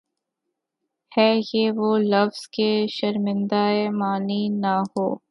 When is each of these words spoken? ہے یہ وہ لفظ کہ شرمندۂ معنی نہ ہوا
ہے 1.11 1.29
یہ 1.53 1.65
وہ 1.77 1.89
لفظ 2.03 2.39
کہ 2.53 2.69
شرمندۂ 2.89 3.65
معنی 3.99 4.41
نہ 4.61 4.73
ہوا 4.89 5.15